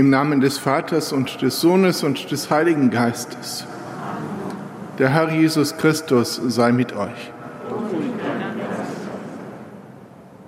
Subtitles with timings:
[0.00, 3.66] Im Namen des Vaters und des Sohnes und des Heiligen Geistes.
[4.98, 7.30] Der Herr Jesus Christus sei mit euch.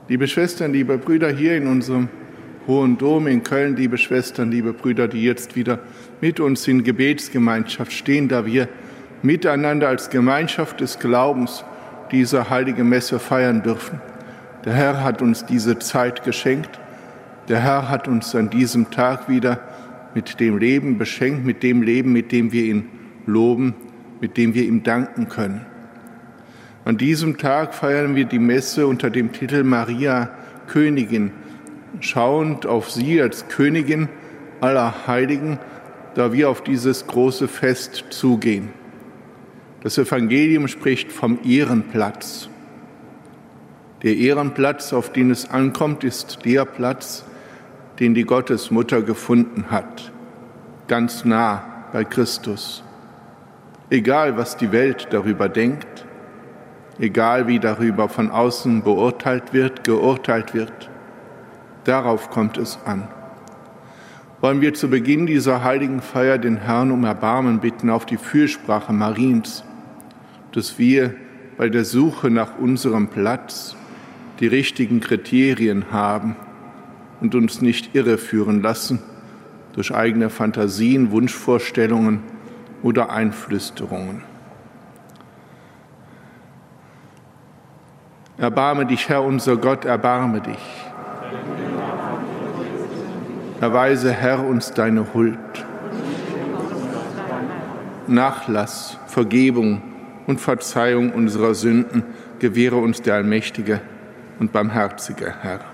[0.08, 2.08] Liebe Schwestern, liebe Brüder hier in unserem
[2.66, 5.80] Hohen Dom in Köln, liebe Schwestern, liebe Brüder, die jetzt wieder
[6.22, 8.70] mit uns in Gebetsgemeinschaft stehen, da wir
[9.20, 11.62] miteinander als Gemeinschaft des Glaubens
[12.10, 14.00] diese heilige Messe feiern dürfen.
[14.64, 16.80] Der Herr hat uns diese Zeit geschenkt.
[17.48, 19.60] Der Herr hat uns an diesem Tag wieder
[20.14, 22.88] mit dem Leben beschenkt, mit dem Leben, mit dem wir ihn
[23.26, 23.74] loben,
[24.20, 25.66] mit dem wir ihm danken können.
[26.84, 30.30] An diesem Tag feiern wir die Messe unter dem Titel Maria
[30.68, 31.32] Königin,
[32.00, 34.08] schauend auf sie als Königin
[34.60, 35.58] aller Heiligen,
[36.14, 38.68] da wir auf dieses große Fest zugehen.
[39.82, 42.48] Das Evangelium spricht vom Ehrenplatz.
[44.02, 47.24] Der Ehrenplatz, auf den es ankommt, ist der Platz,
[48.02, 50.10] den die Gottesmutter gefunden hat,
[50.88, 52.82] ganz nah bei Christus.
[53.90, 56.04] Egal, was die Welt darüber denkt,
[56.98, 60.90] egal wie darüber von außen beurteilt wird, geurteilt wird,
[61.84, 63.06] darauf kommt es an.
[64.40, 68.92] Wollen wir zu Beginn dieser heiligen Feier den Herrn um Erbarmen bitten auf die Fürsprache
[68.92, 69.62] Mariens,
[70.50, 71.14] dass wir
[71.56, 73.76] bei der Suche nach unserem Platz
[74.40, 76.34] die richtigen Kriterien haben
[77.22, 78.98] und uns nicht irreführen lassen
[79.74, 82.20] durch eigene Fantasien, Wunschvorstellungen
[82.82, 84.22] oder Einflüsterungen.
[88.36, 90.58] Erbarme dich, Herr unser Gott, erbarme dich.
[93.60, 95.38] Erweise, Herr, uns deine Huld.
[98.08, 99.80] Nachlass, Vergebung,
[100.26, 102.04] und Verzeihung unserer Sünden
[102.38, 103.80] gewähre uns der allmächtige
[104.38, 105.71] und barmherzige Herr.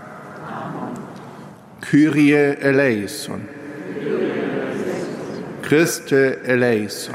[1.90, 3.48] Kyrie eleison.
[5.62, 7.14] Christe eleison.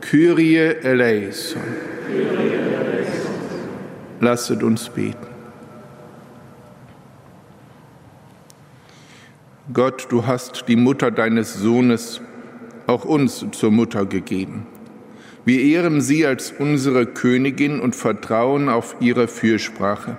[0.00, 1.62] Kyrie eleison.
[4.20, 5.28] Lasset uns beten.
[9.72, 12.20] Gott, du hast die Mutter deines Sohnes
[12.88, 14.66] auch uns zur Mutter gegeben.
[15.44, 20.16] Wir ehren sie als unsere Königin und vertrauen auf ihre Fürsprache.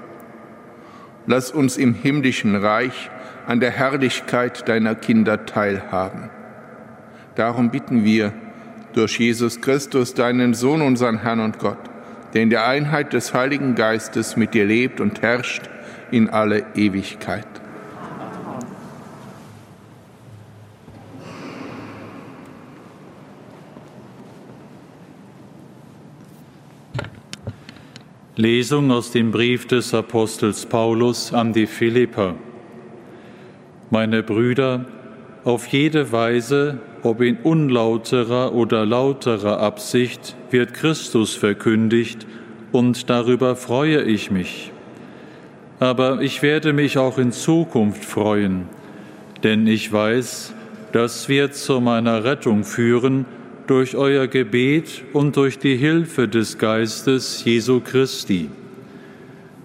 [1.27, 3.09] Lass uns im himmlischen Reich
[3.47, 6.29] an der Herrlichkeit deiner Kinder teilhaben.
[7.35, 8.33] Darum bitten wir
[8.93, 11.79] durch Jesus Christus, deinen Sohn, unseren Herrn und Gott,
[12.33, 15.63] der in der Einheit des Heiligen Geistes mit dir lebt und herrscht
[16.11, 17.47] in alle Ewigkeit.
[28.37, 32.35] Lesung aus dem Brief des Apostels Paulus an die Philipper.
[33.89, 34.83] Meine Brüder,
[35.45, 42.27] auf jede Weise, ob in unlauterer oder lauterer Absicht, wird Christus verkündigt,
[42.73, 44.73] und darüber freue ich mich.
[45.79, 48.67] Aber ich werde mich auch in Zukunft freuen,
[49.43, 50.53] denn ich weiß,
[50.91, 53.25] das wird zu meiner Rettung führen,
[53.67, 58.49] durch euer Gebet und durch die Hilfe des Geistes Jesu Christi.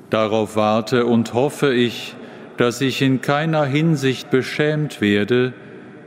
[0.08, 2.14] Darauf warte und hoffe ich,
[2.56, 5.52] dass ich in keiner Hinsicht beschämt werde,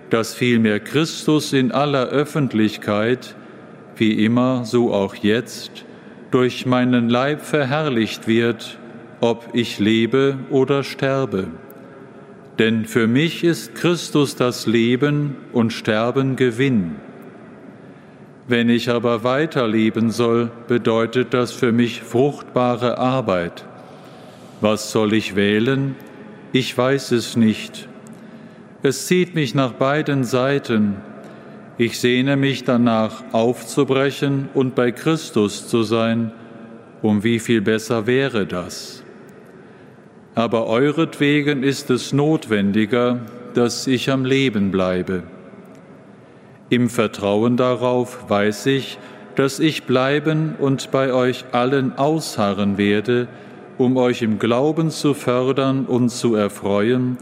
[0.10, 3.36] dass vielmehr Christus in aller Öffentlichkeit,
[3.96, 5.86] wie immer, so auch jetzt,
[6.32, 8.78] durch meinen Leib verherrlicht wird,
[9.22, 11.48] ob ich lebe oder sterbe.
[12.60, 16.96] Denn für mich ist Christus das Leben und Sterben Gewinn.
[18.48, 23.66] Wenn ich aber weiterleben soll, bedeutet das für mich fruchtbare Arbeit.
[24.60, 25.96] Was soll ich wählen?
[26.52, 27.88] Ich weiß es nicht.
[28.82, 30.98] Es zieht mich nach beiden Seiten.
[31.78, 36.34] Ich sehne mich danach, aufzubrechen und bei Christus zu sein.
[37.02, 39.04] Um wie viel besser wäre das?
[40.36, 43.20] Aber euretwegen ist es notwendiger,
[43.54, 45.24] dass ich am Leben bleibe.
[46.74, 48.98] Im Vertrauen darauf weiß ich,
[49.36, 53.28] dass ich bleiben und bei euch allen ausharren werde,
[53.78, 57.20] um euch im Glauben zu fördern und zu erfreuen,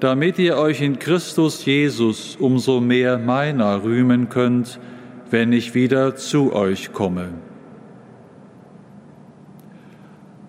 [0.00, 4.80] damit ihr euch in Christus Jesus umso mehr meiner rühmen könnt,
[5.30, 7.28] wenn ich wieder zu euch komme.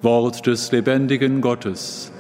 [0.02, 2.14] Wort des lebendigen Gottes.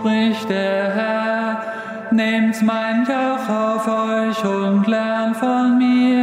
[0.00, 1.62] Spricht der Herr,
[2.10, 6.19] nehmt mein Joch auf euch und lernt von mir,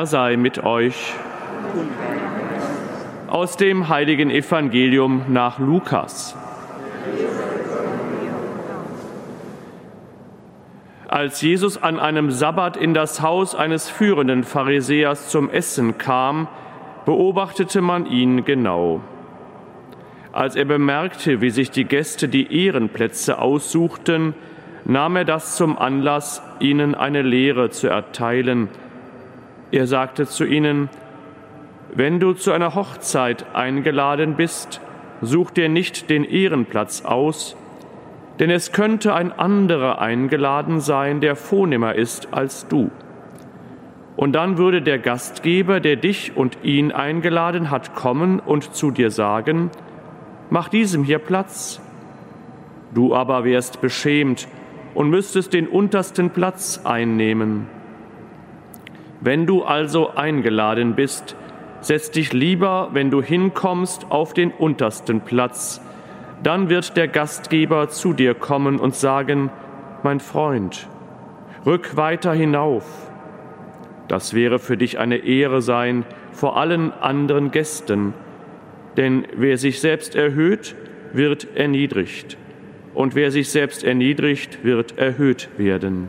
[0.00, 1.12] Herr sei mit euch.
[3.28, 6.34] Aus dem heiligen Evangelium nach Lukas.
[11.06, 16.48] Als Jesus an einem Sabbat in das Haus eines führenden Pharisäers zum Essen kam,
[17.04, 19.02] beobachtete man ihn genau.
[20.32, 24.32] Als er bemerkte, wie sich die Gäste die Ehrenplätze aussuchten,
[24.86, 28.70] nahm er das zum Anlass, ihnen eine Lehre zu erteilen.
[29.72, 30.88] Er sagte zu ihnen,
[31.94, 34.80] wenn du zu einer Hochzeit eingeladen bist,
[35.22, 37.56] such dir nicht den Ehrenplatz aus,
[38.38, 42.90] denn es könnte ein anderer eingeladen sein, der vornehmer ist als du.
[44.16, 49.10] Und dann würde der Gastgeber, der dich und ihn eingeladen hat, kommen und zu dir
[49.10, 49.70] sagen,
[50.48, 51.80] mach diesem hier Platz.
[52.92, 54.48] Du aber wärst beschämt
[54.94, 57.68] und müsstest den untersten Platz einnehmen.
[59.20, 61.36] Wenn du also eingeladen bist,
[61.80, 65.80] setz dich lieber, wenn du hinkommst, auf den untersten Platz.
[66.42, 69.50] Dann wird der Gastgeber zu dir kommen und sagen,
[70.02, 70.88] mein Freund,
[71.66, 73.10] rück weiter hinauf.
[74.08, 78.14] Das wäre für dich eine Ehre sein vor allen anderen Gästen,
[78.96, 80.74] denn wer sich selbst erhöht,
[81.12, 82.38] wird erniedrigt,
[82.94, 86.08] und wer sich selbst erniedrigt, wird erhöht werden.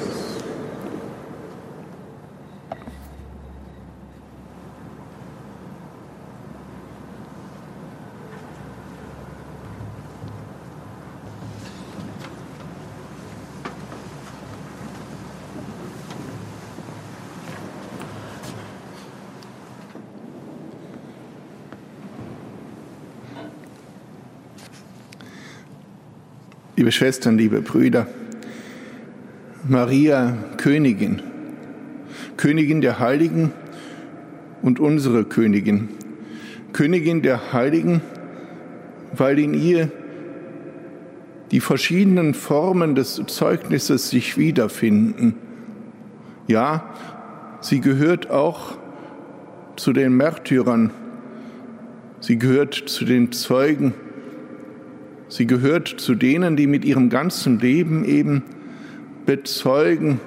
[26.81, 28.07] Liebe Schwestern, liebe Brüder,
[29.69, 31.21] Maria Königin,
[32.37, 33.51] Königin der Heiligen
[34.63, 35.89] und unsere Königin,
[36.73, 38.01] Königin der Heiligen,
[39.15, 39.91] weil in ihr
[41.51, 45.35] die verschiedenen Formen des Zeugnisses sich wiederfinden.
[46.47, 46.89] Ja,
[47.59, 48.79] sie gehört auch
[49.75, 50.89] zu den Märtyrern,
[52.21, 53.93] sie gehört zu den Zeugen,
[55.31, 58.43] sie gehört zu denen, die mit ihrem ganzen Leben eben
[59.25, 60.19] bezeugen,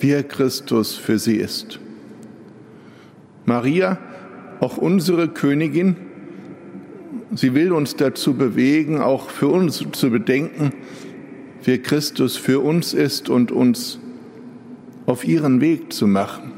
[0.00, 1.78] wer Christus für sie ist.
[3.44, 3.98] Maria,
[4.60, 5.96] auch unsere Königin,
[7.34, 10.72] sie will uns dazu bewegen, auch für uns zu bedenken,
[11.64, 13.98] wer Christus für uns ist und uns
[15.04, 16.52] auf ihren Weg zu machen.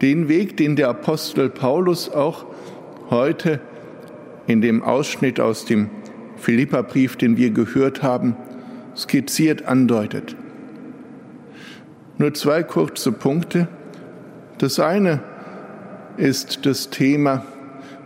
[0.00, 2.46] Den Weg, den der Apostel Paulus auch
[3.10, 3.60] heute
[4.46, 5.90] in dem Ausschnitt aus dem
[6.38, 8.36] Philipperbrief, den wir gehört haben,
[8.96, 10.36] skizziert andeutet.
[12.18, 13.68] Nur zwei kurze Punkte.
[14.58, 15.20] Das eine
[16.16, 17.44] ist das Thema,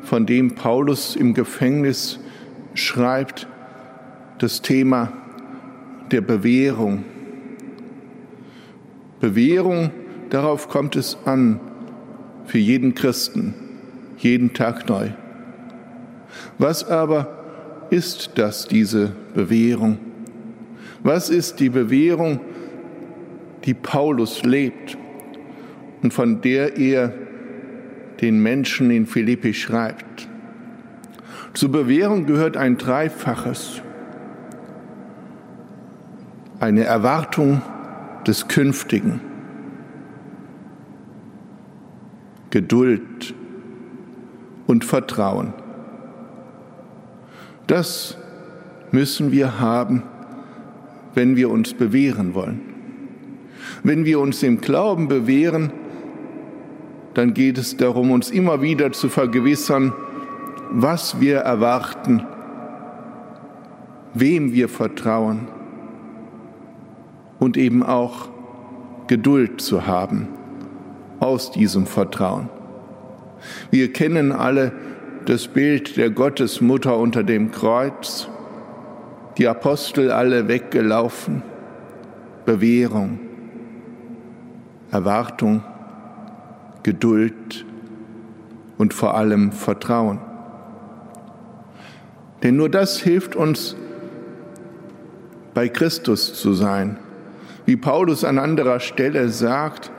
[0.02, 2.18] von dem Paulus im Gefängnis
[2.74, 3.46] schreibt,
[4.38, 5.12] das Thema
[6.10, 7.04] der Bewährung.
[9.20, 9.90] Bewährung,
[10.30, 11.60] darauf kommt es an,
[12.44, 13.54] für jeden Christen,
[14.18, 15.10] jeden Tag neu.
[16.58, 17.41] Was aber
[17.92, 19.98] ist das, diese Bewährung?
[21.02, 22.40] Was ist die Bewährung,
[23.64, 24.96] die Paulus lebt
[26.02, 27.12] und von der er
[28.22, 30.26] den Menschen in Philippi schreibt?
[31.52, 33.82] Zur Bewährung gehört ein Dreifaches
[36.60, 37.60] eine Erwartung
[38.26, 39.20] des Künftigen,
[42.48, 43.34] Geduld
[44.66, 45.52] und Vertrauen.
[47.66, 48.16] Das
[48.90, 50.02] müssen wir haben,
[51.14, 52.60] wenn wir uns bewähren wollen.
[53.82, 55.72] Wenn wir uns im Glauben bewähren,
[57.14, 59.92] dann geht es darum, uns immer wieder zu vergewissern,
[60.70, 62.26] was wir erwarten,
[64.14, 65.48] wem wir vertrauen
[67.38, 68.28] und eben auch
[69.08, 70.28] Geduld zu haben
[71.20, 72.48] aus diesem Vertrauen.
[73.70, 74.72] Wir kennen alle
[75.26, 78.28] das Bild der Gottesmutter unter dem Kreuz,
[79.38, 81.42] die Apostel alle weggelaufen,
[82.44, 83.20] Bewährung,
[84.90, 85.62] Erwartung,
[86.82, 87.64] Geduld.
[88.78, 90.18] Und vor allem Vertrauen.
[92.42, 93.76] Denn nur das hilft uns,
[95.54, 96.96] bei Christus zu sein.
[97.64, 99.92] Wie Paulus an anderer Stelle sagt,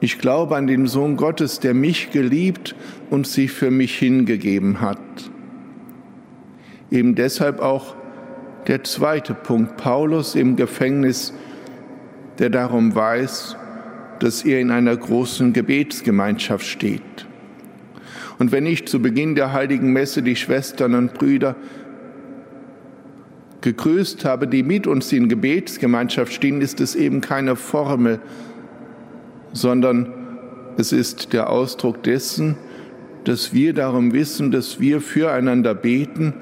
[0.00, 2.74] ich glaube an den Sohn Gottes, der mich geliebt
[3.10, 4.98] und sich für mich hingegeben hat.
[6.90, 7.94] Eben deshalb auch
[8.66, 11.32] der zweite Punkt, Paulus im Gefängnis,
[12.38, 13.56] der darum weiß,
[14.20, 17.02] dass er in einer großen Gebetsgemeinschaft steht.
[18.38, 21.56] Und wenn ich zu Beginn der heiligen Messe die Schwestern und Brüder
[23.60, 28.20] gegrüßt habe, die mit uns in Gebetsgemeinschaft stehen, ist es eben keine Formel,
[29.52, 30.12] sondern
[30.76, 32.56] es ist der Ausdruck dessen,
[33.24, 36.34] dass wir darum wissen, dass wir füreinander beten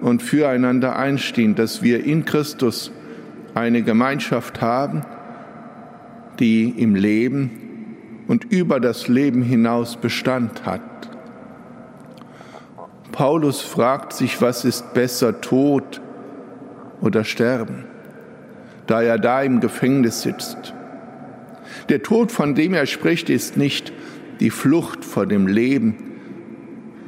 [0.00, 2.90] und füreinander einstehen, dass wir in Christus
[3.54, 5.02] eine Gemeinschaft haben,
[6.38, 7.50] die im Leben
[8.28, 10.80] und über das Leben hinaus Bestand hat.
[13.12, 16.00] Paulus fragt sich, was ist besser, Tod
[17.02, 17.84] oder sterben,
[18.86, 20.72] da er da im Gefängnis sitzt.
[21.88, 23.92] Der Tod, von dem er spricht, ist nicht
[24.40, 25.94] die Flucht vor dem Leben,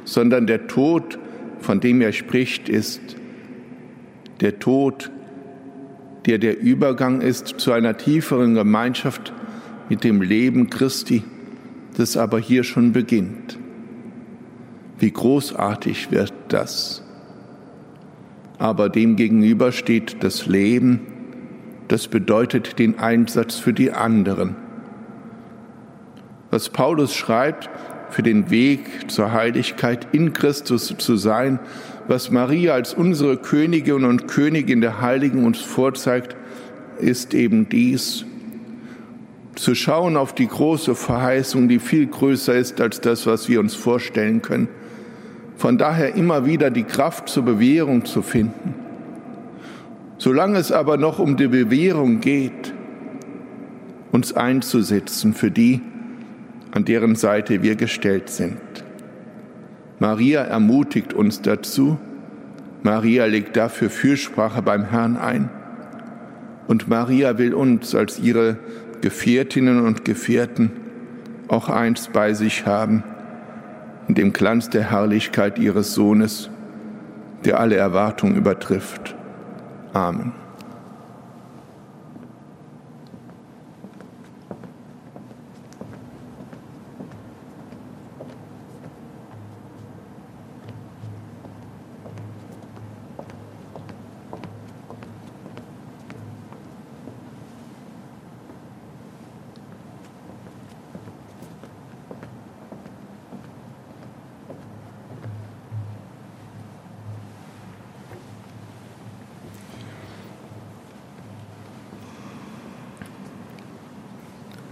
[0.03, 1.17] sondern der Tod,
[1.59, 3.01] von dem er spricht, ist
[4.41, 5.11] der Tod,
[6.25, 9.33] der der Übergang ist zu einer tieferen Gemeinschaft
[9.89, 11.23] mit dem Leben Christi,
[11.97, 13.57] das aber hier schon beginnt.
[14.99, 17.05] Wie großartig wird das
[18.57, 21.01] aber dem gegenüber steht das Leben,
[21.87, 24.55] das bedeutet den Einsatz für die anderen.
[26.55, 27.69] Was Paulus schreibt,
[28.11, 31.59] für den Weg zur Heiligkeit in Christus zu sein,
[32.07, 36.33] was Maria als unsere Königin und Königin der Heiligen uns vorzeigt,
[36.97, 38.23] ist eben dies,
[39.55, 43.75] zu schauen auf die große Verheißung, die viel größer ist als das, was wir uns
[43.75, 44.69] vorstellen können
[45.57, 48.75] von daher immer wieder die Kraft zur Bewährung zu finden.
[50.17, 52.73] Solange es aber noch um die Bewährung geht,
[54.13, 55.81] uns einzusetzen für die,
[56.75, 58.59] an deren Seite wir gestellt sind.
[59.97, 61.97] Maria ermutigt uns dazu.
[62.83, 65.49] Maria legt dafür Fürsprache beim Herrn ein.
[66.67, 68.57] Und Maria will uns als ihre
[68.99, 70.71] Gefährtinnen und Gefährten
[71.47, 73.03] auch einst bei sich haben
[74.07, 76.49] und dem Glanz der Herrlichkeit ihres Sohnes,
[77.45, 79.15] der alle Erwartung übertrifft.
[79.93, 80.44] Amen.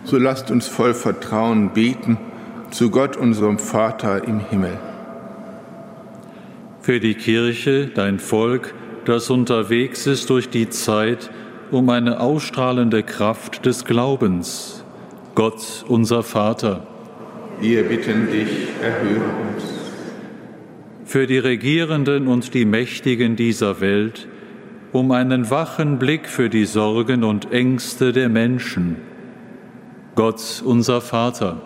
[0.06, 2.18] So lasst uns voll Vertrauen beten
[2.72, 4.78] zu Gott, unserem Vater im Himmel.
[6.82, 8.74] Für die Kirche, dein Volk,
[9.06, 11.30] das unterwegs ist durch die Zeit,
[11.72, 14.84] um eine ausstrahlende Kraft des Glaubens.
[15.36, 16.86] Gott, unser Vater.
[17.60, 19.64] Wir bitten dich, erhöre uns.
[21.06, 24.28] Für die Regierenden und die Mächtigen dieser Welt,
[24.92, 29.13] um einen wachen Blick für die Sorgen und Ängste der Menschen.
[30.16, 31.60] Gott, unser Vater.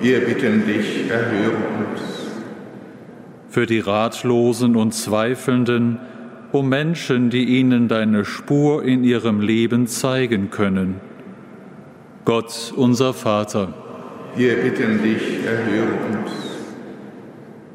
[0.00, 2.00] Wir bitten dich, erhöre uns.
[3.48, 5.98] Für die Ratlosen und Zweifelnden,
[6.52, 11.00] um Menschen, die ihnen deine Spur in ihrem Leben zeigen können.
[12.24, 13.74] Gott, unser Vater.
[14.36, 16.30] Wir bitten dich, erhöre uns.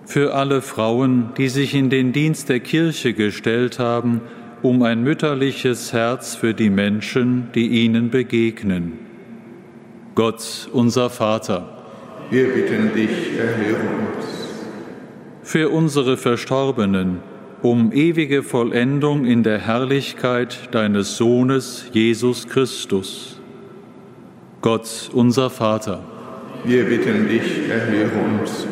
[0.05, 4.21] Für alle Frauen, die sich in den Dienst der Kirche gestellt haben,
[4.61, 9.14] um ein mütterliches Herz für die Menschen, die ihnen begegnen.
[10.15, 11.67] Gott, unser Vater.
[12.29, 14.25] Wir bitten dich, erhöre uns.
[15.43, 17.19] Für unsere Verstorbenen,
[17.61, 23.41] um ewige Vollendung in der Herrlichkeit deines Sohnes Jesus Christus.
[24.61, 26.01] Gott, unser Vater.
[26.63, 28.65] Wir bitten dich, erhöre uns.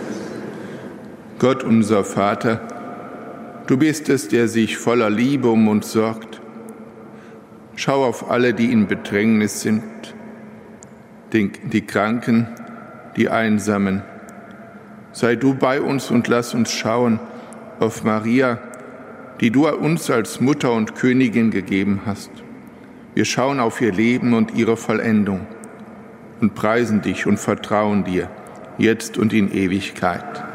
[1.40, 2.62] Gott, unser Vater,
[3.68, 6.40] du bist es, der sich voller Liebe um uns sorgt.
[7.76, 9.84] Schau auf alle, die in Bedrängnis sind,
[11.34, 12.48] die Kranken,
[13.18, 14.04] die Einsamen.
[15.12, 17.20] Sei du bei uns und lass uns schauen
[17.80, 18.60] auf Maria,
[19.42, 22.32] die du uns als Mutter und Königin gegeben hast.
[23.16, 25.48] Wir schauen auf ihr Leben und ihre Vollendung
[26.40, 28.30] und preisen dich und vertrauen dir,
[28.78, 30.53] jetzt und in Ewigkeit.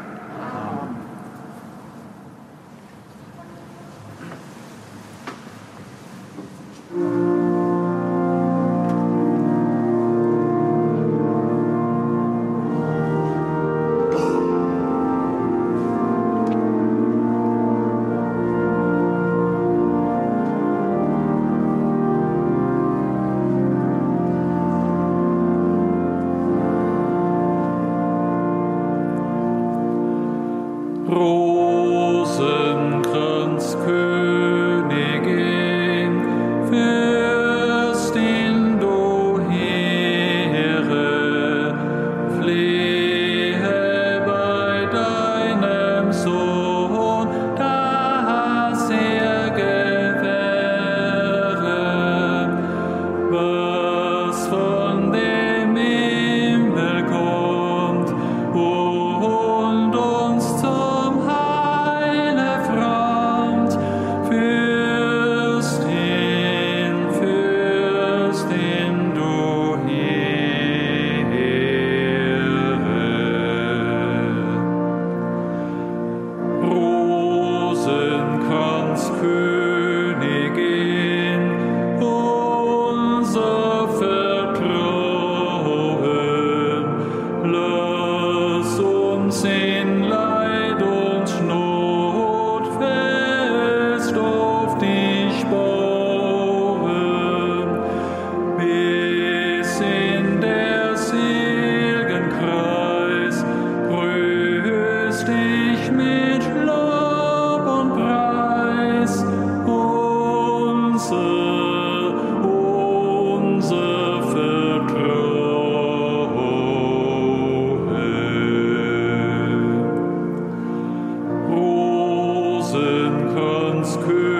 [123.79, 124.38] uns kühl.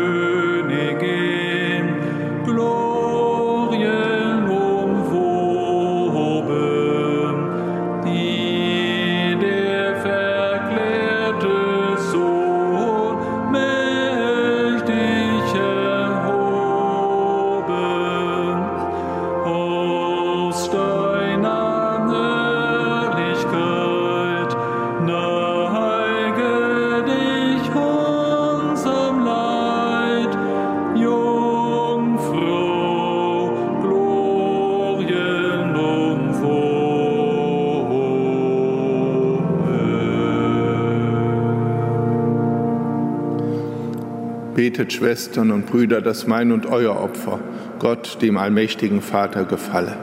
[44.79, 47.39] Betet, Schwestern und Brüder, dass mein und euer Opfer
[47.79, 49.93] Gott, dem allmächtigen Vater, gefalle.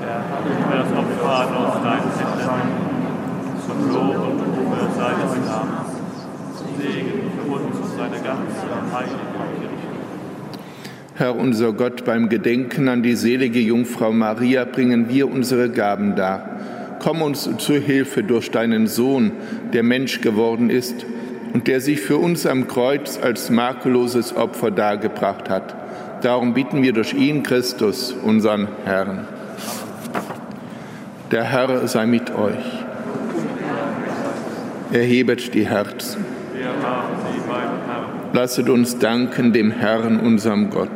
[0.00, 2.80] Herr, das Opfer aus deinen Händen
[3.66, 5.90] zum Lob und Ruhe seines Namens,
[6.78, 9.90] Segen für uns und seine ganze heilige Kirche.
[11.16, 16.48] Herr unser Gott, beim Gedenken an die selige Jungfrau Maria bringen wir unsere Gaben dar.
[17.00, 19.32] Komm uns zu Hilfe durch deinen Sohn,
[19.74, 21.04] der Mensch geworden ist
[21.52, 25.74] und der sich für uns am Kreuz als makelloses Opfer dargebracht hat.
[26.22, 29.26] Darum bitten wir durch ihn, Christus, unseren Herrn.
[31.30, 32.84] Der Herr sei mit euch.
[34.92, 36.24] Erhebet die Herzen.
[38.32, 40.90] Lasset uns danken dem Herrn, unserem Gott.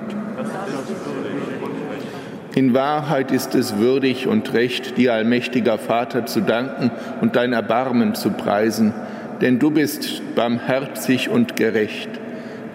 [2.55, 8.15] In Wahrheit ist es würdig und recht, dir, allmächtiger Vater, zu danken und dein Erbarmen
[8.15, 8.93] zu preisen,
[9.41, 12.09] denn du bist barmherzig und gerecht.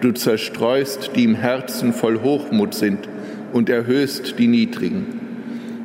[0.00, 3.08] Du zerstreust, die im Herzen voll Hochmut sind,
[3.52, 5.06] und erhöhst die Niedrigen.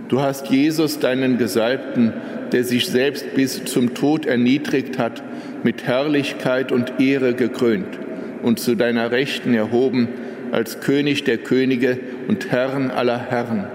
[0.07, 2.13] Du hast Jesus, deinen Gesalbten,
[2.51, 5.23] der sich selbst bis zum Tod erniedrigt hat,
[5.63, 7.99] mit Herrlichkeit und Ehre gekrönt
[8.43, 10.07] und zu deiner Rechten erhoben
[10.51, 13.65] als König der Könige und Herrn aller Herren.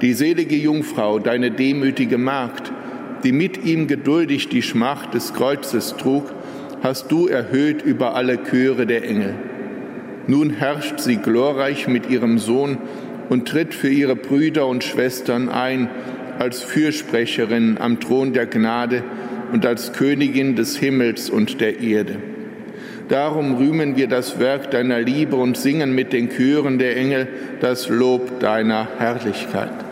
[0.00, 2.72] Die selige Jungfrau, deine demütige Magd,
[3.24, 6.32] die mit ihm geduldig die Schmacht des Kreuzes trug,
[6.82, 9.34] hast du erhöht über alle Chöre der Engel.
[10.26, 12.78] Nun herrscht sie glorreich mit ihrem Sohn
[13.28, 15.88] und tritt für ihre Brüder und Schwestern ein
[16.38, 19.02] als Fürsprecherin am Thron der Gnade
[19.52, 22.16] und als Königin des Himmels und der Erde.
[23.08, 27.28] Darum rühmen wir das Werk deiner Liebe und singen mit den Chören der Engel
[27.60, 29.91] das Lob deiner Herrlichkeit.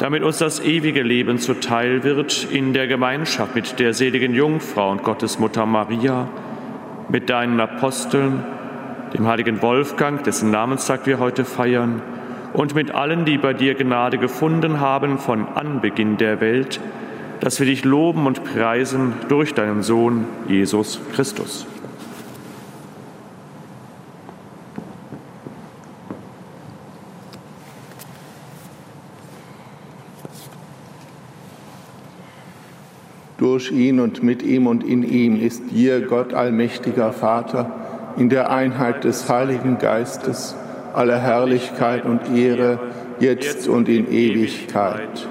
[0.00, 5.02] damit uns das ewige Leben zuteil wird in der Gemeinschaft mit der seligen Jungfrau und
[5.02, 6.26] Gottesmutter Maria,
[7.10, 8.42] mit deinen Aposteln,
[9.12, 12.00] dem heiligen Wolfgang, dessen Namenstag wir heute feiern,
[12.54, 16.80] und mit allen, die bei dir Gnade gefunden haben von Anbeginn der Welt,
[17.40, 21.66] dass wir dich loben und preisen durch deinen Sohn Jesus Christus.
[33.60, 37.70] Durch ihn und mit ihm und in ihm ist dir, Gott allmächtiger Vater,
[38.16, 40.56] in der Einheit des Heiligen Geistes,
[40.94, 42.78] alle Herrlichkeit und Ehre,
[43.18, 45.28] jetzt und in Ewigkeit.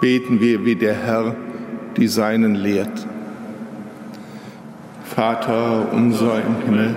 [0.00, 1.36] beten wir, wie der Herr
[1.98, 3.06] die Seinen lehrt.
[5.04, 6.96] Vater unser im Himmel,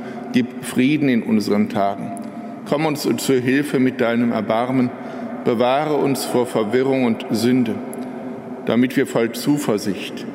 [0.33, 2.11] gib Frieden in unseren Tagen.
[2.67, 4.89] Komm uns zur Hilfe mit deinem Erbarmen,
[5.43, 7.75] bewahre uns vor Verwirrung und Sünde,
[8.65, 10.25] damit wir voll Zuversicht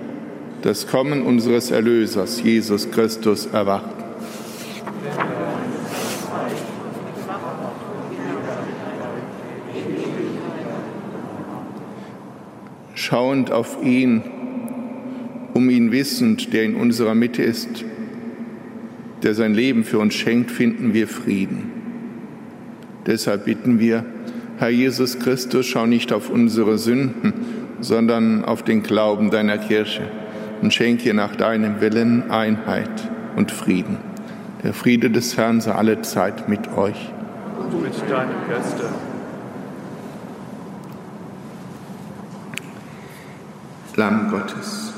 [0.63, 3.97] das Kommen unseres Erlösers, Jesus Christus, erwarten.
[13.07, 14.23] schauend auf ihn,
[15.55, 17.85] um ihn wissend, der in unserer Mitte ist,
[19.23, 21.71] der sein Leben für uns schenkt, finden wir Frieden.
[23.07, 24.05] Deshalb bitten wir,
[24.59, 27.33] Herr Jesus Christus, schau nicht auf unsere Sünden,
[27.81, 30.03] sondern auf den Glauben deiner Kirche
[30.63, 33.99] und schenke nach deinem Willen Einheit und Frieden.
[34.63, 37.13] Der Friede des Herrn sei alle Zeit mit euch.
[37.59, 38.85] Und mit deinem Geiste.
[43.97, 44.93] Lamm Gottes.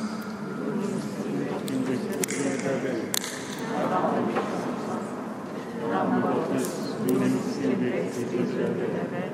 [5.91, 6.69] Lamm Gottes,
[7.07, 9.33] du nimmst den Weg der Welt.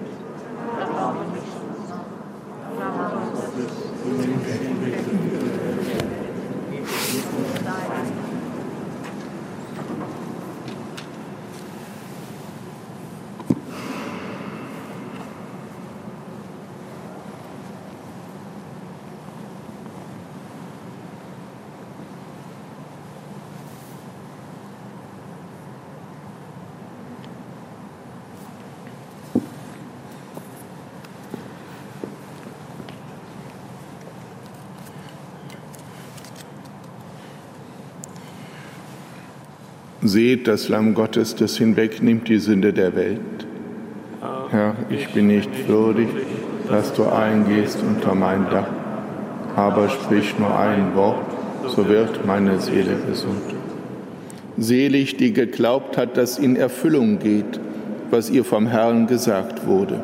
[0.79, 1.17] Lamm
[3.17, 5.65] Gottes, du nimmst den Weg der Welt.
[40.07, 43.21] Seht das Lamm Gottes, das hinwegnimmt die Sünde der Welt.
[44.51, 46.09] Herr, ich bin nicht würdig,
[46.69, 48.69] dass du eingehst unter mein Dach,
[49.57, 51.25] aber sprich nur ein Wort,
[51.75, 53.55] so wird meine Seele gesund.
[54.59, 57.59] Selig, die geglaubt hat, dass in Erfüllung geht,
[58.11, 60.03] was ihr vom Herrn gesagt wurde.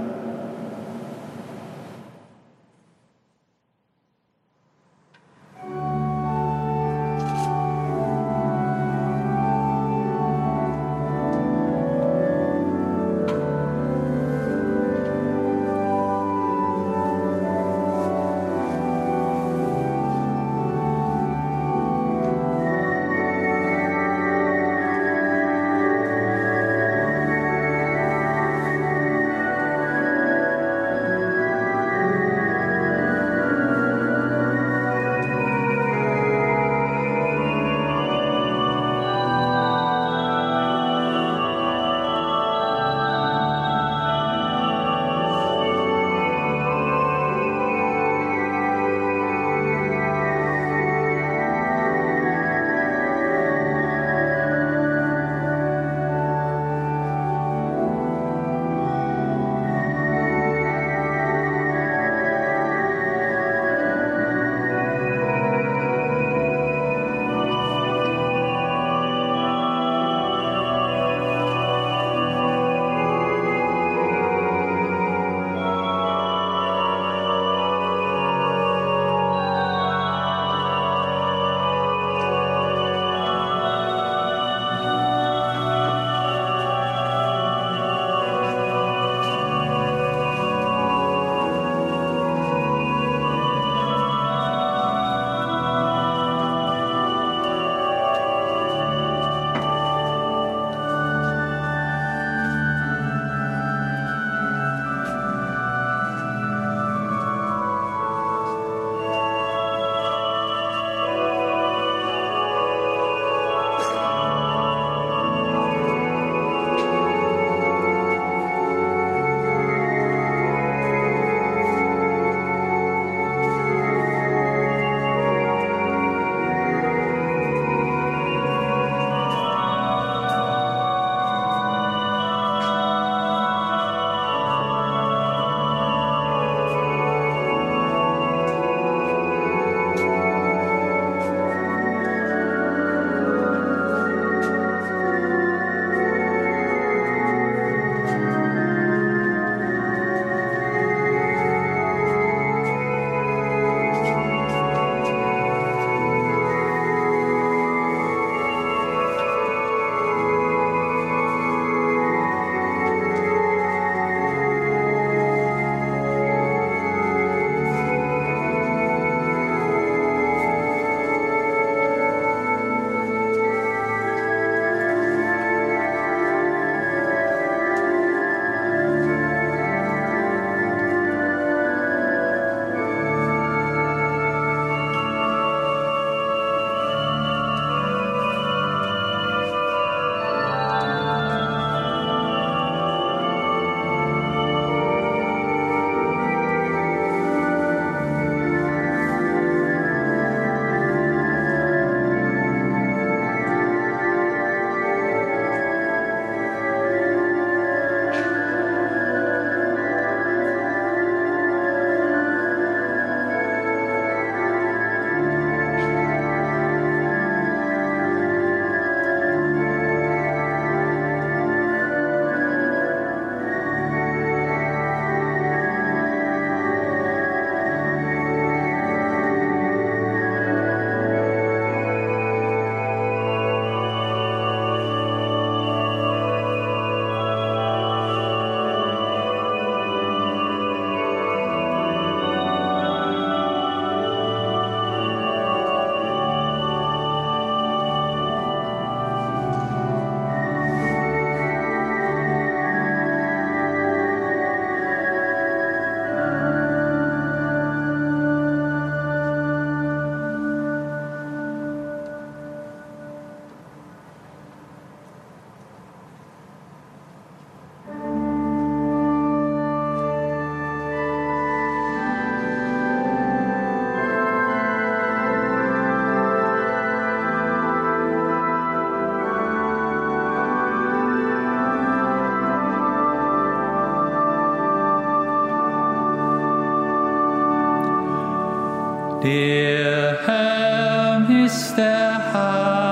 [289.71, 292.90] Der Herr ist erhaben,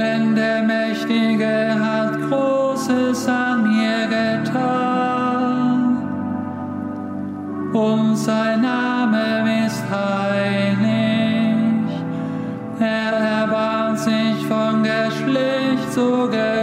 [0.00, 5.96] denn der Mächtige hat Großes an mir getan.
[7.72, 10.80] Und sein Name ist heilig.
[12.80, 16.59] Er erbarmt sich von Geschlecht zu Geschlecht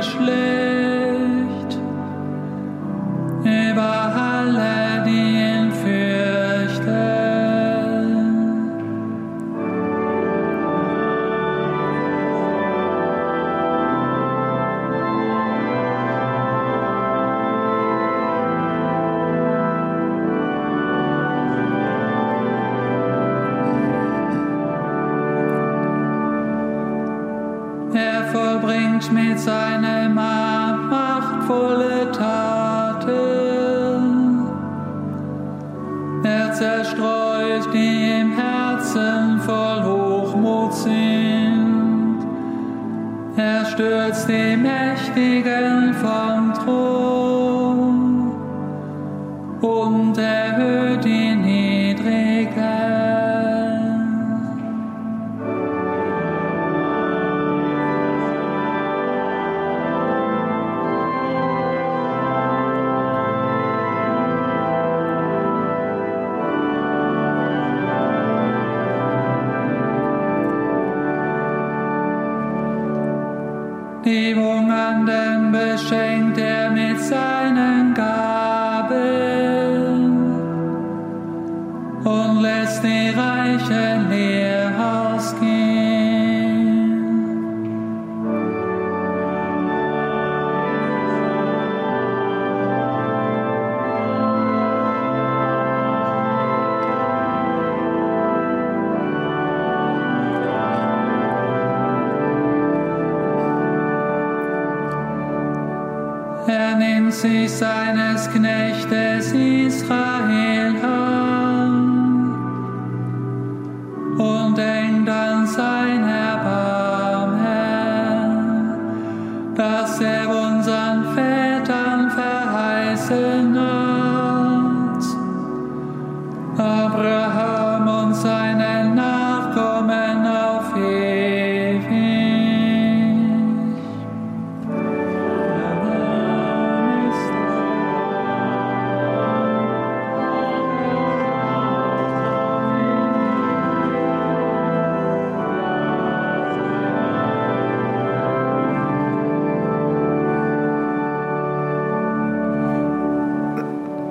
[75.58, 76.17] Hungernden beschenkt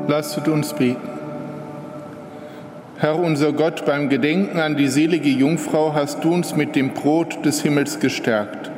[0.09, 1.17] Lasset uns beten.
[2.99, 7.45] Herr unser Gott, beim Gedenken an die selige Jungfrau hast du uns mit dem Brot
[7.45, 8.71] des Himmels gestärkt.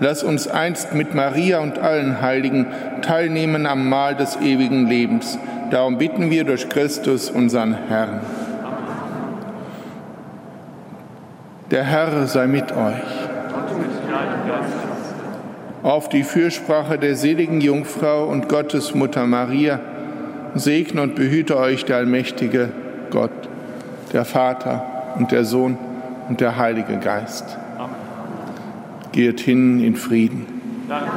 [0.00, 2.66] Lass uns einst mit Maria und allen Heiligen
[3.02, 5.38] teilnehmen am Mahl des ewigen Lebens.
[5.70, 8.20] Darum bitten wir durch Christus, unseren Herrn.
[11.72, 13.28] Der Herr sei mit euch.
[15.82, 19.80] Auf die Fürsprache der seligen Jungfrau und Gottes Mutter Maria
[20.54, 22.70] segne und behüte euch der allmächtige
[23.10, 23.30] Gott,
[24.12, 25.76] der Vater und der Sohn
[26.28, 27.58] und der Heilige Geist.
[29.12, 30.46] Geht hin in Frieden.
[30.88, 31.10] Danke